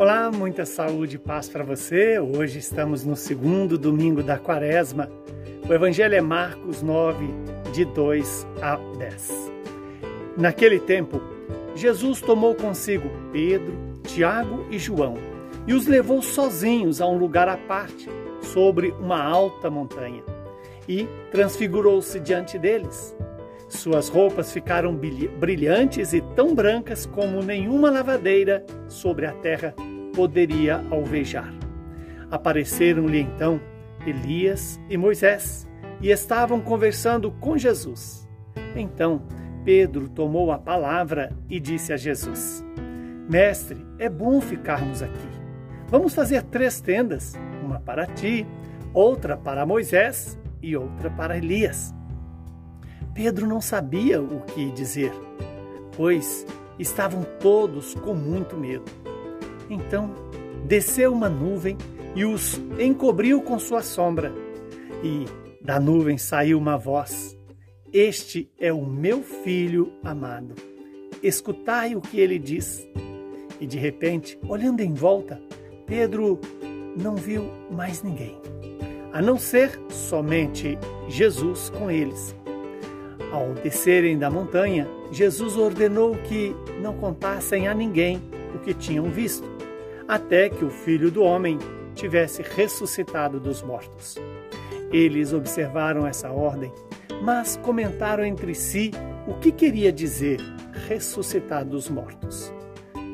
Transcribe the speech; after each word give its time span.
Olá, 0.00 0.30
muita 0.30 0.64
saúde 0.64 1.16
e 1.16 1.18
paz 1.18 1.46
para 1.46 1.62
você. 1.62 2.18
Hoje 2.18 2.58
estamos 2.58 3.04
no 3.04 3.14
segundo 3.14 3.76
domingo 3.76 4.22
da 4.22 4.38
quaresma. 4.38 5.10
O 5.68 5.74
Evangelho 5.74 6.14
é 6.14 6.22
Marcos 6.22 6.80
9, 6.80 7.26
de 7.74 7.84
2 7.84 8.46
a 8.62 8.76
10. 8.96 9.52
Naquele 10.38 10.80
tempo, 10.80 11.20
Jesus 11.76 12.22
tomou 12.22 12.54
consigo 12.54 13.10
Pedro, 13.30 13.74
Tiago 14.04 14.64
e 14.70 14.78
João 14.78 15.18
e 15.66 15.74
os 15.74 15.86
levou 15.86 16.22
sozinhos 16.22 17.02
a 17.02 17.06
um 17.06 17.18
lugar 17.18 17.46
à 17.46 17.58
parte, 17.58 18.08
sobre 18.40 18.94
uma 18.98 19.22
alta 19.22 19.68
montanha, 19.68 20.24
e 20.88 21.06
transfigurou-se 21.30 22.18
diante 22.20 22.58
deles. 22.58 23.14
Suas 23.68 24.08
roupas 24.08 24.50
ficaram 24.50 24.98
brilhantes 25.38 26.14
e 26.14 26.22
tão 26.34 26.54
brancas 26.54 27.04
como 27.04 27.42
nenhuma 27.42 27.90
lavadeira 27.90 28.64
sobre 28.88 29.26
a 29.26 29.32
terra 29.32 29.74
poderia 30.20 30.84
alvejar. 30.90 31.50
Apareceram-lhe 32.30 33.20
então 33.20 33.58
Elias 34.06 34.78
e 34.90 34.98
Moisés 34.98 35.66
e 35.98 36.10
estavam 36.10 36.60
conversando 36.60 37.30
com 37.30 37.56
Jesus. 37.56 38.28
Então 38.76 39.22
Pedro 39.64 40.10
tomou 40.10 40.52
a 40.52 40.58
palavra 40.58 41.34
e 41.48 41.58
disse 41.58 41.90
a 41.90 41.96
Jesus: 41.96 42.62
Mestre, 43.30 43.78
é 43.98 44.10
bom 44.10 44.42
ficarmos 44.42 45.02
aqui. 45.02 45.28
Vamos 45.88 46.14
fazer 46.14 46.42
três 46.42 46.82
tendas: 46.82 47.32
uma 47.62 47.80
para 47.80 48.06
ti, 48.06 48.46
outra 48.92 49.38
para 49.38 49.64
Moisés 49.64 50.38
e 50.62 50.76
outra 50.76 51.08
para 51.10 51.38
Elias. 51.38 51.94
Pedro 53.14 53.46
não 53.46 53.62
sabia 53.62 54.20
o 54.20 54.42
que 54.42 54.70
dizer, 54.72 55.14
pois 55.96 56.44
estavam 56.78 57.24
todos 57.40 57.94
com 57.94 58.12
muito 58.14 58.54
medo. 58.54 58.99
Então 59.70 60.12
desceu 60.66 61.12
uma 61.12 61.28
nuvem 61.28 61.78
e 62.14 62.24
os 62.24 62.60
encobriu 62.78 63.40
com 63.40 63.58
sua 63.58 63.82
sombra. 63.82 64.32
E 65.02 65.24
da 65.64 65.78
nuvem 65.78 66.18
saiu 66.18 66.58
uma 66.58 66.76
voz: 66.76 67.38
Este 67.92 68.50
é 68.58 68.72
o 68.72 68.84
meu 68.84 69.22
filho 69.22 69.92
amado. 70.02 70.54
Escutai 71.22 71.94
o 71.94 72.00
que 72.00 72.18
ele 72.18 72.38
diz. 72.38 72.86
E 73.60 73.66
de 73.66 73.78
repente, 73.78 74.38
olhando 74.48 74.80
em 74.80 74.92
volta, 74.94 75.40
Pedro 75.86 76.40
não 76.96 77.14
viu 77.16 77.50
mais 77.70 78.02
ninguém, 78.02 78.38
a 79.12 79.20
não 79.20 79.38
ser 79.38 79.78
somente 79.90 80.78
Jesus 81.08 81.68
com 81.70 81.90
eles. 81.90 82.34
Ao 83.32 83.52
descerem 83.54 84.18
da 84.18 84.30
montanha, 84.30 84.88
Jesus 85.12 85.56
ordenou 85.56 86.16
que 86.16 86.54
não 86.80 86.94
contassem 86.94 87.68
a 87.68 87.74
ninguém 87.74 88.22
o 88.54 88.58
que 88.60 88.72
tinham 88.72 89.10
visto, 89.10 89.48
até 90.10 90.48
que 90.48 90.64
o 90.64 90.70
filho 90.70 91.08
do 91.08 91.22
homem 91.22 91.56
tivesse 91.94 92.42
ressuscitado 92.42 93.38
dos 93.38 93.62
mortos. 93.62 94.16
Eles 94.92 95.32
observaram 95.32 96.04
essa 96.04 96.32
ordem, 96.32 96.72
mas 97.22 97.56
comentaram 97.58 98.24
entre 98.24 98.52
si 98.52 98.90
o 99.28 99.34
que 99.34 99.52
queria 99.52 99.92
dizer 99.92 100.40
ressuscitar 100.88 101.64
dos 101.64 101.88
mortos. 101.88 102.52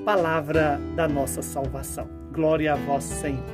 Palavra 0.06 0.80
da 0.94 1.06
nossa 1.06 1.42
salvação. 1.42 2.08
Glória 2.33 2.72
a 2.72 2.77
vós, 2.77 3.05
Senhor. 3.05 3.44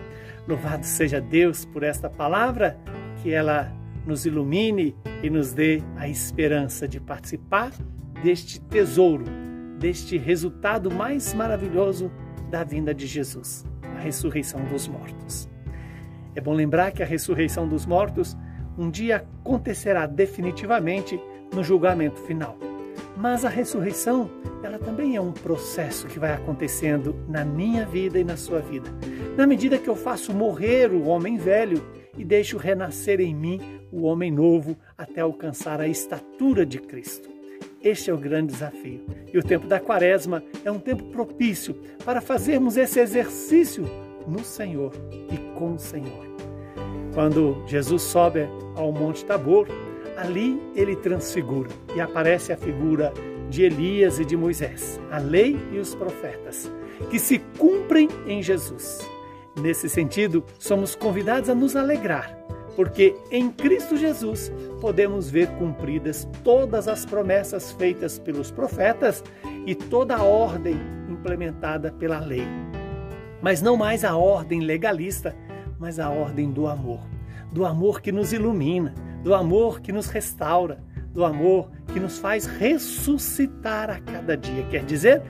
Louvado 0.47 0.87
seja 0.87 1.21
Deus 1.21 1.65
por 1.65 1.83
esta 1.83 2.09
palavra, 2.09 2.79
que 3.25 3.33
ela 3.33 3.73
nos 4.06 4.25
ilumine 4.25 4.95
e 5.21 5.29
nos 5.29 5.53
dê 5.53 5.83
a 5.97 6.09
esperança 6.09 6.87
de 6.87 7.01
participar 7.01 7.73
deste 8.23 8.61
tesouro, 8.61 9.25
deste 9.81 10.17
resultado 10.17 10.93
mais 10.93 11.34
maravilhoso 11.34 12.09
da 12.53 12.62
vinda 12.62 12.95
de 12.95 13.06
Jesus, 13.06 13.64
a 13.97 14.00
ressurreição 14.00 14.62
dos 14.67 14.86
mortos. 14.86 15.48
É 16.34 16.41
bom 16.41 16.53
lembrar 16.53 16.93
que 16.93 17.03
a 17.03 17.06
ressurreição 17.06 17.66
dos 17.66 17.87
mortos 17.87 18.37
um 18.77 18.91
dia 18.91 19.16
acontecerá 19.16 20.04
definitivamente 20.04 21.19
no 21.50 21.65
julgamento 21.65 22.21
final. 22.21 22.59
Mas 23.16 23.47
a 23.47 23.49
ressurreição, 23.49 24.31
ela 24.62 24.78
também 24.78 25.16
é 25.16 25.21
um 25.21 25.32
processo 25.32 26.06
que 26.06 26.19
vai 26.19 26.34
acontecendo 26.34 27.16
na 27.27 27.43
minha 27.43 27.87
vida 27.87 28.19
e 28.19 28.25
na 28.25 28.37
sua 28.37 28.60
vida. 28.60 28.91
Na 29.34 29.47
medida 29.47 29.78
que 29.78 29.88
eu 29.88 29.97
faço 29.97 30.34
morrer 30.34 30.93
o 30.93 31.06
homem 31.06 31.38
velho 31.38 31.82
e 32.19 32.25
deixo 32.25 32.59
renascer 32.59 33.19
em 33.19 33.34
mim 33.34 33.81
o 33.91 34.03
homem 34.03 34.31
novo 34.31 34.77
até 34.97 35.22
alcançar 35.22 35.81
a 35.81 35.88
estatura 35.88 36.66
de 36.66 36.78
Cristo. 36.78 37.31
Este 37.82 38.10
é 38.10 38.15
o 38.15 38.19
grande 38.19 38.53
desafio. 38.53 39.04
E 39.32 39.38
o 39.38 39.43
tempo 39.43 39.66
da 39.66 39.81
Quaresma 39.81 40.43
é 40.65 40.70
um 40.70 40.78
tempo 40.78 41.04
propício 41.04 41.75
para 42.04 42.20
fazermos 42.20 42.76
esse 42.76 43.00
exercício 43.00 43.84
no 44.26 44.44
Senhor 44.44 44.93
e 45.31 45.37
com 45.59 45.75
o 45.75 45.78
Senhor. 45.78 46.26
Quando 47.12 47.62
Jesus 47.66 48.03
sobe 48.03 48.48
ao 48.76 48.92
Monte 48.92 49.25
Tabor, 49.25 49.66
ali 50.16 50.60
ele 50.75 50.94
transfigura 50.97 51.71
e 51.94 52.00
aparece 52.00 52.53
a 52.53 52.56
figura 52.56 53.12
de 53.50 53.65
Elias 53.65 54.19
e 54.19 54.25
de 54.25 54.37
Moisés, 54.37 55.00
a 55.10 55.19
lei 55.19 55.59
e 55.72 55.78
os 55.78 55.94
profetas, 55.94 56.71
que 57.10 57.19
se 57.19 57.38
cumprem 57.59 58.09
em 58.26 58.42
Jesus. 58.42 58.98
Nesse 59.60 59.88
sentido, 59.88 60.42
somos 60.59 60.94
convidados 60.94 61.50
a 61.50 61.54
nos 61.54 61.76
alegrar, 61.76 62.34
porque 62.75 63.15
em 63.31 63.50
Cristo 63.50 63.97
Jesus 63.97 64.50
podemos 64.81 65.31
ver 65.31 65.49
cumpridas 65.59 66.27
todas 66.43 66.88
as 66.88 67.05
promessas 67.05 67.72
feitas 67.72 68.19
pelos 68.19 68.50
profetas 68.50 69.22
e 69.66 69.75
toda 69.75 70.16
a 70.16 70.22
ordem 70.22 70.77
implementada 71.09 71.93
pela 71.93 72.19
lei. 72.19 72.47
Mas 73.41 73.60
não 73.60 73.77
mais 73.77 74.05
a 74.05 74.16
ordem 74.16 74.60
legalista, 74.60 75.34
mas 75.78 75.99
a 75.99 76.09
ordem 76.10 76.50
do 76.50 76.66
amor. 76.66 77.00
Do 77.53 77.66
amor 77.66 78.00
que 78.00 78.12
nos 78.12 78.33
ilumina, 78.33 78.94
do 79.22 79.34
amor 79.34 79.81
que 79.81 79.93
nos 79.93 80.06
restaura, 80.06 80.83
do 81.12 81.25
amor 81.25 81.71
que 81.93 82.00
nos 82.00 82.19
faz 82.19 82.47
ressuscitar 82.47 83.91
a 83.91 84.00
cada 84.00 84.37
dia. 84.37 84.65
Quer 84.71 84.84
dizer, 84.84 85.22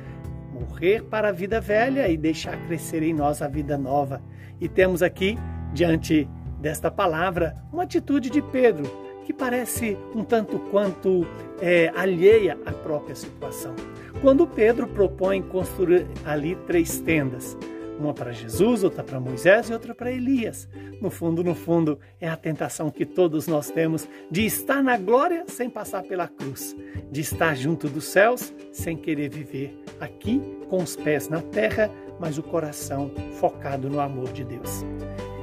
morrer 0.53 1.03
para 1.05 1.31
a 1.31 1.33
vida 1.33 1.61
velha 1.61 2.09
e 2.09 2.17
deixar 2.17 2.57
crescer 2.67 3.03
em 3.03 3.13
nós 3.13 3.43
a 3.43 3.49
vida 3.49 3.77
nova. 3.77 4.23
E 4.61 4.69
temos 4.69 5.03
aqui, 5.03 5.37
diante 5.73 6.29
desta 6.63 6.91
palavra, 6.91 7.57
uma 7.73 7.83
atitude 7.83 8.31
de 8.31 8.41
Pedro, 8.41 8.85
que 9.25 9.33
parece 9.33 9.99
um 10.15 10.25
tanto 10.25 10.59
quanto 10.71 11.27
é, 11.61 11.93
alheia 11.95 12.57
à 12.65 12.73
própria 12.73 13.15
situação. 13.15 13.75
Quando 14.21 14.47
Pedro 14.47 14.87
propõe 14.87 15.43
construir 15.43 16.07
ali 16.25 16.57
três 16.67 17.01
tendas, 17.01 17.57
uma 17.99 18.15
para 18.15 18.33
Jesus, 18.33 18.83
outra 18.83 19.03
para 19.03 19.21
Moisés 19.21 19.69
e 19.69 19.73
outra 19.73 19.95
para 19.95 20.11
Elias. 20.11 20.69
No 21.01 21.11
fundo, 21.11 21.45
no 21.45 21.55
fundo, 21.55 21.99
é 22.21 22.29
a 22.29 22.37
tentação 22.37 22.91
que 22.91 23.05
todos 23.05 23.47
nós 23.47 23.71
temos 23.71 24.09
de 24.31 24.45
estar 24.45 24.83
na 24.83 24.97
glória 24.97 25.45
sem 25.47 25.69
passar 25.69 26.03
pela 26.03 26.27
cruz, 26.27 26.75
de 27.11 27.21
estar 27.21 27.55
junto 27.55 27.89
dos 27.89 28.05
céus 28.05 28.53
sem 28.73 28.97
querer 28.97 29.29
viver 29.29 29.77
aqui 30.01 30.41
com 30.69 30.79
os 30.79 30.97
pés 30.97 31.29
na 31.29 31.43
terra, 31.43 31.91
mas 32.19 32.39
o 32.39 32.43
coração 32.43 33.11
focado 33.33 33.89
no 33.89 34.01
amor 34.01 34.33
de 34.33 34.45
Deus. 34.45 34.85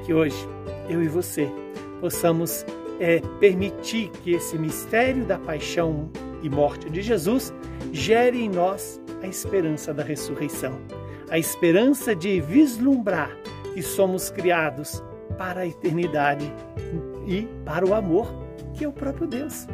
Que 0.06 0.14
hoje 0.14 0.38
eu 0.90 1.04
e 1.04 1.08
você 1.08 1.50
possamos 2.02 2.66
é, 3.00 3.22
permitir 3.40 4.10
que 4.24 4.34
esse 4.34 4.58
mistério 4.58 5.26
da 5.26 5.38
paixão 5.38 6.10
e 6.42 6.50
morte 6.50 6.90
de 6.90 7.02
Jesus 7.02 7.54
gere 7.92 8.42
em 8.42 8.50
nós 8.50 9.00
a 9.22 9.28
esperança 9.28 9.94
da 9.94 10.04
ressurreição 10.04 10.80
a 11.30 11.38
esperança 11.38 12.16
de 12.16 12.42
vislumbrar 12.42 13.30
que 13.74 13.82
somos 13.82 14.30
criados 14.30 15.04
para 15.38 15.62
a 15.62 15.68
eternidade 15.68 16.52
e 17.28 17.48
para 17.64 17.86
o 17.86 17.94
amor, 17.94 18.34
que 18.74 18.84
é 18.84 18.88
o 18.88 18.92
próprio 18.92 19.28
Deus. 19.28 19.68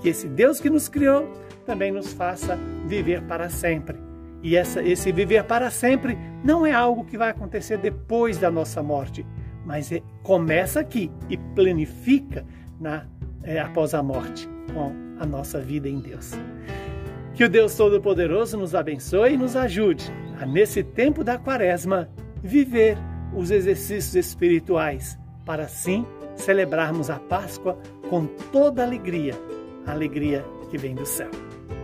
Que 0.00 0.08
esse 0.08 0.28
Deus 0.28 0.60
que 0.60 0.70
nos 0.70 0.88
criou 0.88 1.28
também 1.66 1.90
nos 1.90 2.12
faça 2.12 2.58
viver 2.86 3.22
para 3.22 3.50
sempre. 3.50 3.98
E 4.42 4.56
essa, 4.56 4.82
esse 4.82 5.12
viver 5.12 5.44
para 5.44 5.70
sempre 5.70 6.16
não 6.42 6.64
é 6.64 6.72
algo 6.72 7.04
que 7.04 7.18
vai 7.18 7.30
acontecer 7.30 7.76
depois 7.76 8.38
da 8.38 8.50
nossa 8.50 8.82
morte, 8.82 9.26
mas 9.70 9.92
é, 9.92 10.02
começa 10.24 10.80
aqui 10.80 11.08
e 11.28 11.36
planifica 11.36 12.44
na, 12.80 13.06
é, 13.44 13.60
após 13.60 13.94
a 13.94 14.02
morte 14.02 14.48
com 14.74 14.92
a 15.20 15.24
nossa 15.24 15.60
vida 15.60 15.88
em 15.88 16.00
Deus. 16.00 16.32
Que 17.34 17.44
o 17.44 17.48
Deus 17.48 17.76
Todo-Poderoso 17.76 18.56
nos 18.56 18.74
abençoe 18.74 19.34
e 19.34 19.36
nos 19.36 19.54
ajude 19.54 20.12
a, 20.40 20.44
nesse 20.44 20.82
tempo 20.82 21.22
da 21.22 21.38
Quaresma, 21.38 22.10
viver 22.42 22.98
os 23.32 23.52
exercícios 23.52 24.16
espirituais, 24.16 25.16
para 25.46 25.66
assim 25.66 26.04
celebrarmos 26.34 27.08
a 27.08 27.20
Páscoa 27.20 27.78
com 28.08 28.26
toda 28.26 28.82
alegria, 28.82 29.34
a 29.86 29.92
alegria 29.92 30.44
que 30.68 30.78
vem 30.78 30.96
do 30.96 31.06
céu. 31.06 31.30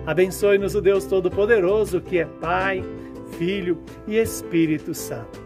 Abençoe-nos 0.04 0.74
o 0.74 0.80
Deus 0.80 1.04
Todo-Poderoso, 1.04 2.00
que 2.00 2.18
é 2.18 2.24
Pai, 2.24 2.82
Filho 3.38 3.78
e 4.08 4.16
Espírito 4.16 4.92
Santo. 4.92 5.45